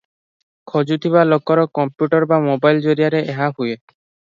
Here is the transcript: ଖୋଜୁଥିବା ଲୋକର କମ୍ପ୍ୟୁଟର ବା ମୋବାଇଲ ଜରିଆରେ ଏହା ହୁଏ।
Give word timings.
ଖୋଜୁଥିବା 0.71 1.27
ଲୋକର 1.29 1.67
କମ୍ପ୍ୟୁଟର 1.81 2.33
ବା 2.35 2.43
ମୋବାଇଲ 2.49 2.87
ଜରିଆରେ 2.91 3.27
ଏହା 3.37 3.57
ହୁଏ। 3.61 3.81